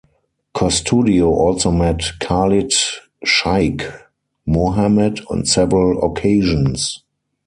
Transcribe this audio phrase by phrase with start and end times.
[0.55, 2.73] Costudio also met Khalid
[3.23, 3.83] Shaikh
[4.47, 7.03] Mohammed on several occasions.